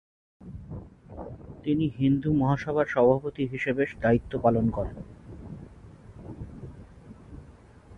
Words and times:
তিনি 1.65 1.85
হিন্দু 1.97 2.29
মহাসভার 2.33 2.87
সভাপতি 2.87 3.43
হিসেবে 3.53 3.83
দায়িত্ব 4.01 4.31
পালন 4.43 4.65
করেন। 4.69 4.97